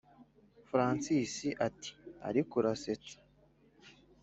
francis 0.69 1.33
ati”ariko 1.67 2.51
uransetsa 2.59 3.15